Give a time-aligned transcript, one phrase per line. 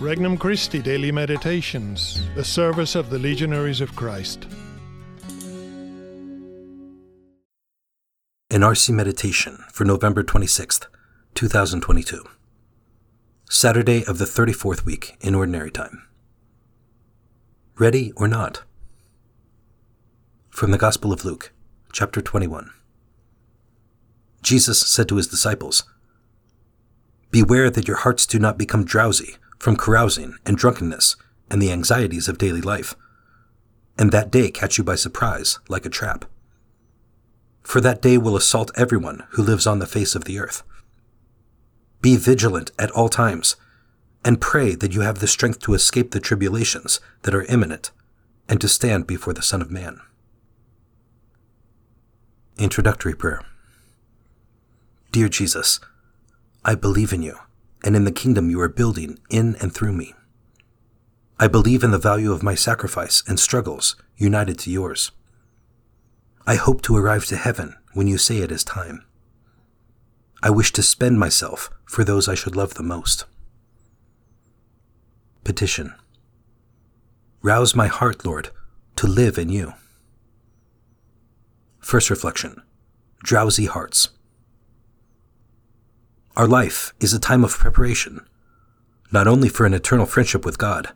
[0.00, 4.46] Regnum Christi Daily Meditations, the service of the Legionaries of Christ.
[8.48, 10.86] An RC Meditation for November 26th,
[11.34, 12.24] 2022.
[13.50, 16.06] Saturday of the 34th week in Ordinary Time.
[17.76, 18.62] Ready or not?
[20.48, 21.52] From the Gospel of Luke,
[21.92, 22.70] chapter 21.
[24.42, 25.82] Jesus said to his disciples,
[27.32, 31.16] Beware that your hearts do not become drowsy from carousing and drunkenness
[31.50, 32.94] and the anxieties of daily life,
[33.98, 36.24] and that day catch you by surprise like a trap.
[37.62, 40.62] For that day will assault everyone who lives on the face of the earth.
[42.00, 43.56] Be vigilant at all times,
[44.24, 47.90] and pray that you have the strength to escape the tribulations that are imminent
[48.48, 50.00] and to stand before the Son of Man.
[52.56, 53.42] Introductory Prayer
[55.12, 55.80] Dear Jesus,
[56.64, 57.38] I believe in you
[57.84, 60.14] and in the kingdom you are building in and through me.
[61.38, 65.12] I believe in the value of my sacrifice and struggles united to yours.
[66.46, 69.04] I hope to arrive to heaven when you say it is time.
[70.42, 73.24] I wish to spend myself for those I should love the most.
[75.44, 75.94] Petition
[77.42, 78.50] Rouse my heart, Lord,
[78.96, 79.74] to live in you.
[81.78, 82.62] First reflection
[83.22, 84.08] Drowsy hearts.
[86.38, 88.24] Our life is a time of preparation,
[89.10, 90.90] not only for an eternal friendship with God,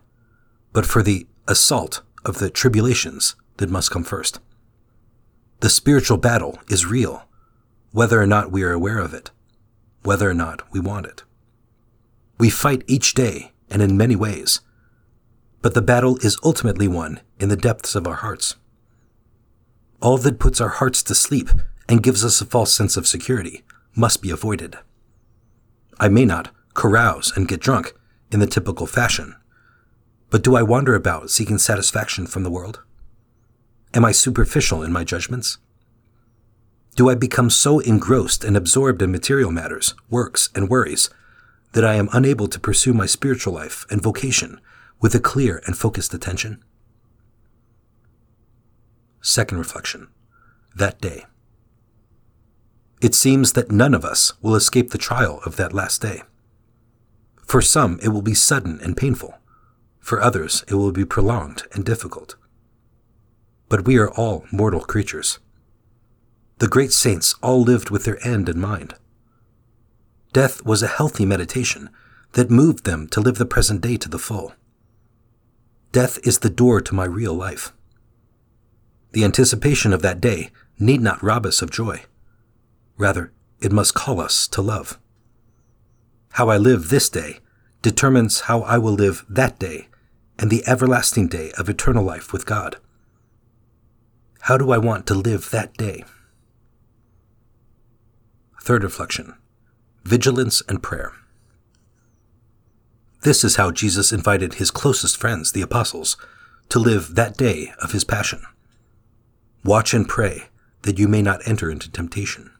[0.71, 4.39] but for the assault of the tribulations that must come first.
[5.59, 7.27] The spiritual battle is real,
[7.91, 9.31] whether or not we are aware of it,
[10.03, 11.23] whether or not we want it.
[12.37, 14.61] We fight each day and in many ways,
[15.61, 18.55] but the battle is ultimately won in the depths of our hearts.
[20.01, 21.49] All that puts our hearts to sleep
[21.89, 23.63] and gives us a false sense of security
[23.93, 24.77] must be avoided.
[25.99, 27.93] I may not carouse and get drunk
[28.31, 29.35] in the typical fashion,
[30.29, 32.81] but do I wander about seeking satisfaction from the world?
[33.93, 35.59] Am I superficial in my judgments?
[36.95, 41.09] Do I become so engrossed and absorbed in material matters, works, and worries
[41.73, 44.59] that I am unable to pursue my spiritual life and vocation
[44.99, 46.63] with a clear and focused attention?
[49.21, 50.07] Second reflection
[50.75, 51.25] that day.
[53.03, 56.21] It seems that none of us will escape the trial of that last day.
[57.45, 59.37] For some, it will be sudden and painful.
[59.99, 62.37] For others, it will be prolonged and difficult.
[63.67, 65.39] But we are all mortal creatures.
[66.59, 68.95] The great saints all lived with their end in mind.
[70.31, 71.89] Death was a healthy meditation
[72.31, 74.53] that moved them to live the present day to the full.
[75.91, 77.73] Death is the door to my real life.
[79.11, 82.05] The anticipation of that day need not rob us of joy.
[82.97, 84.99] Rather, it must call us to love.
[86.31, 87.39] How I live this day
[87.81, 89.87] determines how I will live that day
[90.39, 92.77] and the everlasting day of eternal life with God.
[94.41, 96.03] How do I want to live that day?
[98.61, 99.35] Third reflection
[100.03, 101.13] Vigilance and Prayer.
[103.21, 106.17] This is how Jesus invited his closest friends, the apostles,
[106.69, 108.43] to live that day of his passion.
[109.63, 110.45] Watch and pray
[110.81, 112.51] that you may not enter into temptation.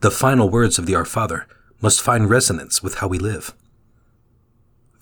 [0.00, 1.46] The final words of the Our Father
[1.82, 3.54] must find resonance with how we live.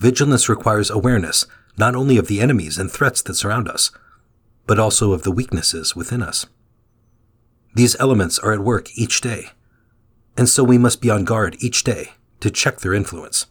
[0.01, 3.93] Vigilance requires awareness not only of the enemies and threats that surround us,
[4.67, 6.47] but also of the weaknesses within us.
[7.77, 9.51] These elements are at work each day,
[10.37, 13.47] and so we must be on guard each day to check their influence.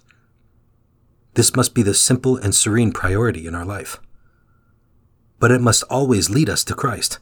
[1.35, 4.01] This must be the simple and serene priority in our life.
[5.39, 7.19] But it must always lead us to Christ,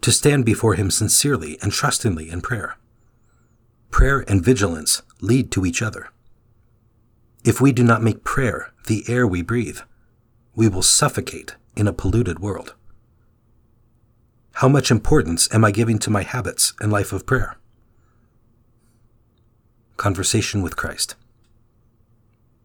[0.00, 2.76] to stand before Him sincerely and trustingly in prayer
[3.92, 6.08] prayer and vigilance lead to each other.
[7.44, 9.80] If we do not make prayer the air we breathe,
[10.56, 12.74] we will suffocate in a polluted world.
[14.54, 17.58] How much importance am I giving to my habits and life of prayer?
[19.96, 21.14] Conversation with Christ.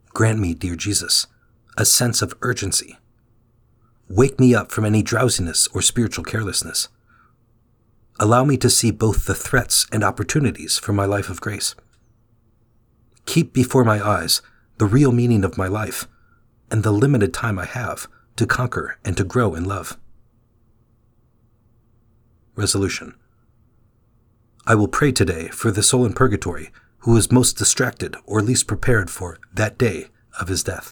[0.09, 1.27] Grant me, dear Jesus,
[1.77, 2.97] a sense of urgency.
[4.09, 6.88] Wake me up from any drowsiness or spiritual carelessness
[8.19, 11.75] Allow me to see both the threats and opportunities for my life of grace.
[13.25, 14.41] Keep before my eyes
[14.77, 16.07] the real meaning of my life
[16.71, 19.97] and the limited time I have to conquer and to grow in love.
[22.55, 23.15] Resolution
[24.65, 28.67] I will pray today for the soul in purgatory who is most distracted or least
[28.67, 30.07] prepared for that day
[30.39, 30.91] of his death.